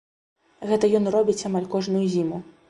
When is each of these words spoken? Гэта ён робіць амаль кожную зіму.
Гэта 0.69 0.89
ён 1.01 1.05
робіць 1.17 1.45
амаль 1.51 1.69
кожную 1.75 2.03
зіму. 2.17 2.43